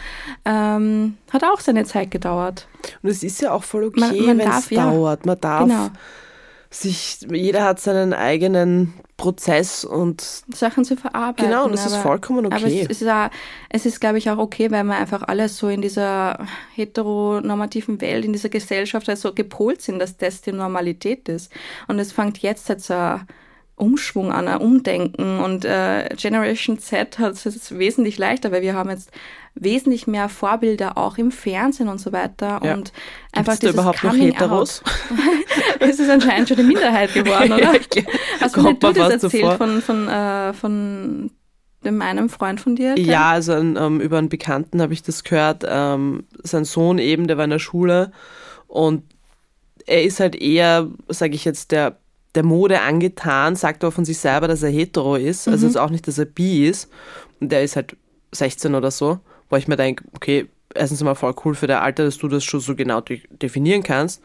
[0.45, 2.67] Ähm, hat auch seine Zeit gedauert.
[3.03, 5.27] Und es ist ja auch voll okay, wenn es dauert.
[5.27, 5.91] Man darf genau
[6.71, 10.23] sich, jeder hat seinen eigenen Prozess und
[10.55, 11.51] Sachen zu verarbeiten.
[11.51, 12.57] Genau, und das aber, ist vollkommen okay.
[12.57, 13.29] Aber es ist, auch,
[13.69, 18.25] es ist, glaube ich, auch okay, weil wir einfach alle so in dieser heteronormativen Welt,
[18.25, 21.53] in dieser Gesellschaft also gepolt sind, dass das die Normalität ist.
[21.89, 23.21] Und es fängt jetzt halt so
[23.81, 28.91] Umschwung an, ein Umdenken und äh, Generation Z hat es wesentlich leichter, weil wir haben
[28.91, 29.11] jetzt
[29.55, 32.61] wesentlich mehr Vorbilder auch im Fernsehen und so weiter.
[32.63, 32.75] Ja.
[32.75, 32.93] Und
[33.33, 34.83] einfach Gibt's da überhaupt noch Heteros?
[35.81, 37.73] es ist anscheinend schon eine Minderheit geworden, oder?
[38.41, 41.31] Hast du nicht du das erzählt von, von, äh, von
[41.85, 42.99] dem einen Freund von dir?
[42.99, 45.65] Ja, also ähm, über einen Bekannten habe ich das gehört.
[45.67, 48.13] Ähm, sein Sohn eben, der war in der Schule
[48.67, 49.03] und
[49.87, 52.00] er ist halt eher, sage ich jetzt, der
[52.35, 55.71] der Mode angetan, sagt aber von sich selber, dass er hetero ist, also mhm.
[55.73, 56.91] jetzt auch nicht, dass er bi ist.
[57.41, 57.97] Und der ist halt
[58.33, 62.05] 16 oder so wo ich mir denke, okay, erstens mal voll cool für dein Alter,
[62.05, 64.23] dass du das schon so genau definieren kannst.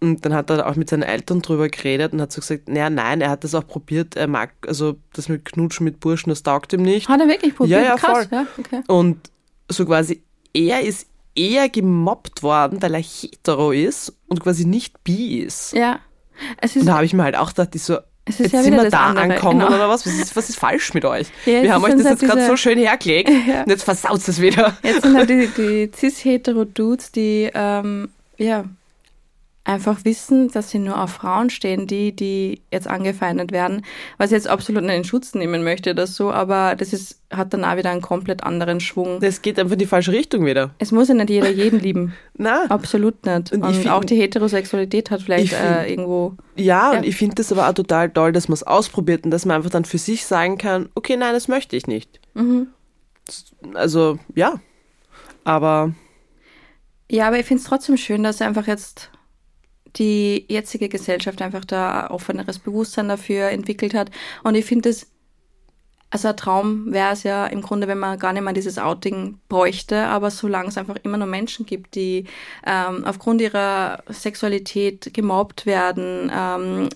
[0.00, 2.90] Und dann hat er auch mit seinen Eltern drüber geredet und hat so gesagt, naja,
[2.90, 6.42] nein, er hat das auch probiert, er mag, also das mit Knutschen mit Burschen, das
[6.42, 7.08] taugt ihm nicht.
[7.08, 7.82] Hat er wirklich probiert?
[7.82, 8.38] Ja, ja, Krass, voll.
[8.38, 8.82] Ja, okay.
[8.88, 9.30] Und
[9.70, 15.38] so quasi, er ist eher gemobbt worden, weil er hetero ist und quasi nicht bi
[15.38, 15.72] ist.
[15.72, 16.00] Ja.
[16.60, 18.52] Es ist und da habe ich mir halt auch gedacht, ich so, es ist Jetzt
[18.52, 19.34] ja sind wir da andere.
[19.34, 19.74] ankommen genau.
[19.74, 20.06] oder was?
[20.06, 21.28] Was ist, was ist falsch mit euch?
[21.44, 23.62] Ja, wir haben euch das halt jetzt gerade so schön hergelegt ja.
[23.62, 24.76] und jetzt versaut es wieder.
[24.82, 28.64] Jetzt sind halt die, die cis-hetero-Dudes, die ähm, ja,
[29.64, 33.82] einfach wissen, dass sie nur auf Frauen stehen, die, die jetzt angefeindet werden,
[34.18, 37.54] was ich jetzt absolut nicht in Schutz nehmen möchte oder so, aber das ist, hat
[37.54, 39.20] dann auch wieder einen komplett anderen Schwung.
[39.20, 40.74] Das geht einfach in die falsche Richtung wieder.
[40.78, 42.12] Es muss ja nicht jeder jeden lieben.
[42.36, 42.70] Nein.
[42.70, 43.52] Absolut nicht.
[43.52, 46.34] Und, und find, auch die Heterosexualität hat vielleicht find, äh, irgendwo.
[46.56, 49.30] Ja, ja, und ich finde das aber auch total toll, dass man es ausprobiert und
[49.30, 52.20] dass man einfach dann für sich sagen kann, okay, nein, das möchte ich nicht.
[52.34, 52.68] Mhm.
[53.72, 54.60] Also, ja.
[55.44, 55.94] Aber.
[57.10, 59.10] Ja, aber ich finde es trotzdem schön, dass einfach jetzt
[59.96, 64.10] die jetzige Gesellschaft einfach da offeneres Bewusstsein dafür entwickelt hat.
[64.42, 65.06] Und ich finde es,
[66.10, 69.38] also ein Traum wäre es ja im Grunde, wenn man gar nicht mehr dieses Outing
[69.48, 72.26] bräuchte, aber solange es einfach immer nur Menschen gibt, die
[72.66, 76.88] ähm, aufgrund ihrer Sexualität gemobbt werden, ähm,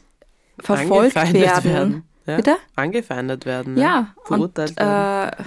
[0.58, 1.34] verfolgt werden.
[1.34, 2.02] werden.
[2.26, 2.37] Ja?
[2.37, 2.56] Bitte?
[2.76, 3.76] Angefeindet werden.
[3.76, 4.14] Ja, ja.
[4.24, 5.32] verurteilt und, werden.
[5.38, 5.44] Äh,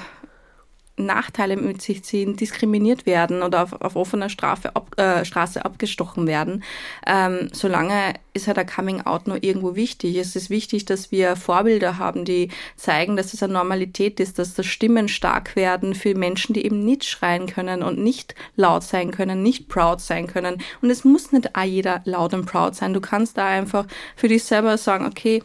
[1.05, 6.27] Nachteile mit sich ziehen, diskriminiert werden oder auf, auf offener Strafe ab, äh, Straße abgestochen
[6.27, 6.63] werden.
[7.05, 10.15] Ähm, solange ist halt der Coming Out nur irgendwo wichtig.
[10.15, 14.53] Es ist wichtig, dass wir Vorbilder haben, die zeigen, dass es eine Normalität ist, dass
[14.53, 19.11] das Stimmen stark werden für Menschen, die eben nicht schreien können und nicht laut sein
[19.11, 20.61] können, nicht proud sein können.
[20.81, 22.93] Und es muss nicht jeder laut und proud sein.
[22.93, 23.85] Du kannst da einfach
[24.15, 25.43] für dich selber sagen, okay,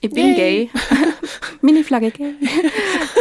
[0.00, 0.34] ich bin Yay.
[0.34, 0.70] gay.
[1.60, 2.34] Mini-Flagge gay.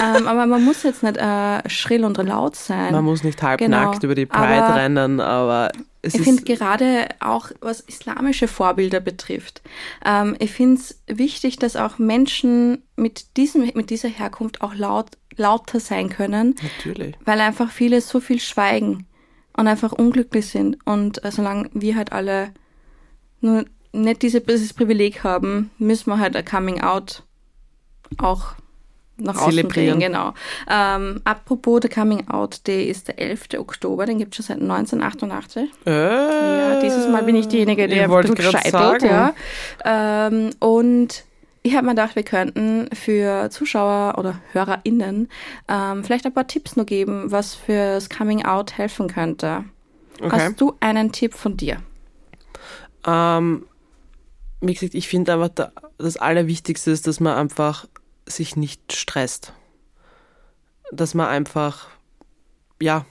[0.02, 2.94] ähm, aber man muss jetzt nicht äh, schrill und laut sein.
[2.94, 4.06] Man muss nicht halbnackt genau.
[4.06, 9.62] über die Pride aber rennen, aber es ich finde gerade auch, was islamische Vorbilder betrifft,
[10.06, 15.18] ähm, ich finde es wichtig, dass auch Menschen mit, diesem, mit dieser Herkunft auch laut,
[15.36, 16.56] lauter sein können.
[16.62, 17.16] Natürlich.
[17.26, 19.06] Weil einfach viele so viel schweigen
[19.58, 20.78] und einfach unglücklich sind.
[20.86, 22.54] Und äh, solange wir halt alle
[23.42, 27.24] nur nicht diese, dieses Privileg haben, müssen wir halt ein Coming Out
[28.18, 28.54] auch
[29.18, 30.00] nach außen bringen.
[30.00, 30.34] Genau.
[30.70, 33.50] Ähm, apropos der Coming Out Day ist der 11.
[33.58, 35.70] Oktober, den gibt es schon seit 1988.
[35.86, 39.04] Äh, ja, dieses Mal bin ich diejenige, der bisschen scheitert.
[39.04, 39.34] Ja.
[39.84, 41.26] Ähm, und
[41.62, 45.30] ich habe mir gedacht, wir könnten für Zuschauer oder HörerInnen
[45.68, 49.66] ähm, vielleicht ein paar Tipps nur geben, was fürs Coming Out helfen könnte.
[50.22, 50.30] Okay.
[50.32, 51.78] Hast du einen Tipp von dir?
[53.06, 53.66] Ähm,
[54.62, 57.88] wie gesagt, ich finde einfach, da, das Allerwichtigste ist, dass man einfach
[58.26, 59.54] sich nicht stresst.
[60.92, 61.88] Dass man einfach,
[62.82, 63.06] ja.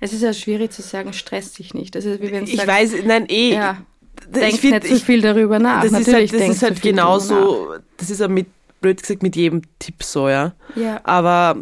[0.00, 1.94] Es ist ja schwierig zu sagen, stress dich nicht.
[1.94, 3.54] Das ist wie wenn Ich weiß, nein, eh.
[3.54, 3.82] ja,
[4.28, 5.82] denk nicht zu ich- viel darüber nach.
[5.82, 8.46] das ist Natürlich halt, das ist halt genauso, das ist ja mit,
[8.80, 10.54] blöd gesagt, mit jedem Tipp so, ja.
[10.74, 11.56] Ja, Aber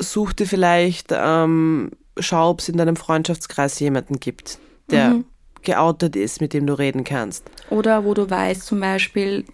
[0.00, 4.58] such dir vielleicht, ähm, schau, ob es in deinem Freundschaftskreis jemanden gibt,
[4.90, 5.24] der Mhm.
[5.64, 7.44] Geoutet ist, mit dem du reden kannst.
[7.70, 9.44] Oder wo du weißt, zum Beispiel,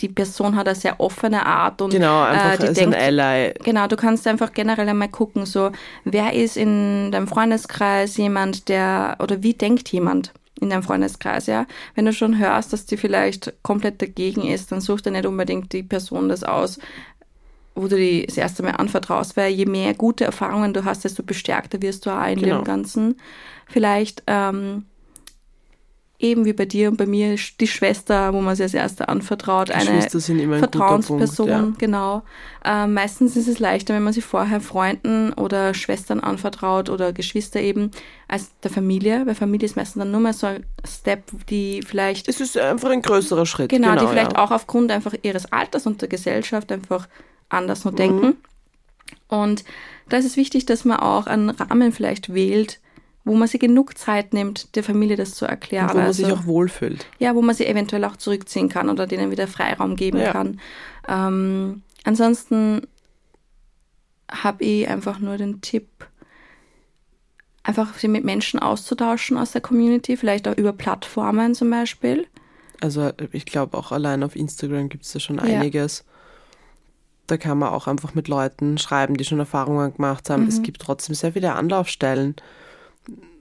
[0.00, 3.18] die Person hat eine sehr offene Art und Genau, einfach äh, die als denkt, ein
[3.18, 3.54] Ally.
[3.62, 5.70] Genau, du kannst einfach generell einmal gucken, so
[6.04, 11.66] wer ist in deinem Freundeskreis jemand, der oder wie denkt jemand in deinem Freundeskreis, ja?
[11.94, 15.72] Wenn du schon hörst, dass die vielleicht komplett dagegen ist, dann such dir nicht unbedingt
[15.72, 16.78] die Person das aus,
[17.74, 21.22] wo du die das erste Mal anvertraust, weil je mehr gute Erfahrungen du hast, desto
[21.22, 22.56] bestärkter wirst du auch in Genau.
[22.58, 23.16] dem Ganzen.
[23.68, 24.84] Vielleicht ähm,
[26.20, 29.70] eben wie bei dir und bei mir die Schwester, wo man sich als erste anvertraut,
[29.70, 32.22] eine sind immer ein Vertrauensperson, Punkt, genau.
[32.64, 37.60] Ähm, meistens ist es leichter, wenn man sich vorher Freunden oder Schwestern anvertraut oder Geschwister
[37.60, 37.90] eben,
[38.28, 42.28] als der Familie, weil Familie ist meistens dann nur mal so ein Step, die vielleicht,
[42.28, 43.70] Es ist einfach ein größerer Schritt.
[43.70, 44.38] genau, die vielleicht ja.
[44.44, 47.08] auch aufgrund einfach ihres Alters und der Gesellschaft einfach
[47.48, 47.90] anders Mhm.
[47.90, 48.36] nur denken.
[49.28, 49.64] Und
[50.08, 52.80] da ist es wichtig, dass man auch einen Rahmen vielleicht wählt,
[53.30, 55.88] wo man sich genug Zeit nimmt, der Familie das zu erklären.
[55.90, 57.06] Wo man Also- sich auch wohlfühlt.
[57.20, 60.32] ja, wo man sie eventuell auch zurückziehen kann oder denen wieder Freiraum geben Ja.
[60.32, 60.60] kann.
[61.08, 62.82] Ähm, ansonsten
[64.30, 65.86] habe ich einfach nur den Tipp,
[67.62, 72.26] einfach sich mit Menschen auszutauschen aus der Community, vielleicht auch über Plattformen zum Beispiel.
[72.80, 76.04] Also ich glaube auch allein auf Instagram gibt es da schon einiges.
[77.26, 80.42] Da kann man auch einfach mit Leuten schreiben, die schon Erfahrungen gemacht haben.
[80.44, 80.48] Mhm.
[80.48, 82.34] Es gibt trotzdem sehr viele Anlaufstellen.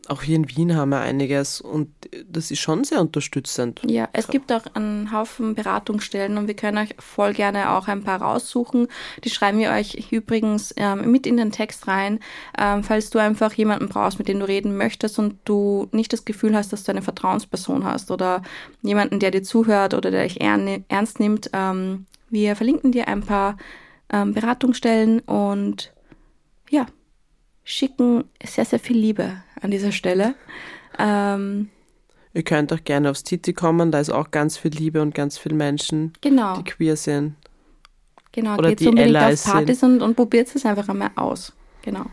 [0.09, 1.89] Auch hier in Wien haben wir einiges und
[2.27, 3.79] das ist schon sehr unterstützend.
[3.85, 8.03] Ja, es gibt auch einen Haufen Beratungsstellen und wir können euch voll gerne auch ein
[8.03, 8.87] paar raussuchen.
[9.23, 12.19] Die schreiben wir euch übrigens ähm, mit in den Text rein,
[12.57, 16.25] ähm, falls du einfach jemanden brauchst, mit dem du reden möchtest und du nicht das
[16.25, 18.41] Gefühl hast, dass du eine Vertrauensperson hast oder
[18.81, 21.51] jemanden, der dir zuhört oder der dich ern ernst nimmt.
[21.53, 23.57] Ähm, wir verlinken dir ein paar
[24.11, 25.93] ähm, Beratungsstellen und
[26.71, 26.87] ja,
[27.69, 30.33] schicken sehr, sehr viel Liebe an dieser Stelle.
[30.97, 31.69] Ähm,
[32.33, 35.37] Ihr könnt auch gerne aufs Titi kommen, da ist auch ganz viel Liebe und ganz
[35.37, 36.57] viele Menschen, genau.
[36.57, 37.35] die queer sind.
[38.31, 41.53] Genau, Oder geht die unbedingt Allies auf Partys und, und probiert es einfach einmal aus.
[41.81, 42.05] Genau.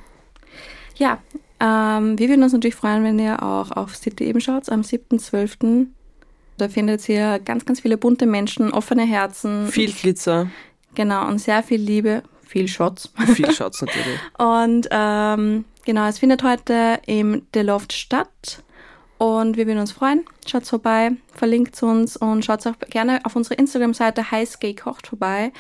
[0.97, 1.19] Ja,
[1.61, 5.87] ähm, wir würden uns natürlich freuen, wenn ihr auch auf City eben schaut, am 7.12.
[6.59, 9.69] Da findet ihr ganz, ganz viele bunte Menschen, offene Herzen.
[9.69, 10.51] Viel Glitzer,
[10.95, 12.23] Genau, und sehr viel Liebe,
[12.57, 13.11] viel Shots.
[13.35, 14.19] viel Shots natürlich.
[14.39, 18.63] Und ähm, genau, es findet heute im The Loft statt.
[19.19, 20.25] Und wir würden uns freuen.
[20.47, 25.53] Schaut vorbei, verlinkt uns und schaut auch gerne auf unserer Instagram-Seite Heißgay Kocht vorbei.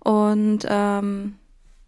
[0.00, 1.36] Und ähm,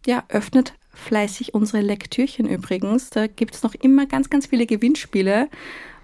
[0.04, 3.10] ja, öffnet fleißig unsere Lektürchen übrigens.
[3.10, 5.48] Da gibt es noch immer ganz, ganz viele Gewinnspiele.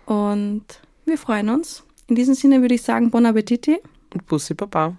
[0.06, 0.64] Und
[1.04, 1.84] wir freuen uns.
[2.08, 3.80] In diesem Sinne würde ich sagen, Bon Appetit.
[4.12, 4.96] Und Bussi Baba.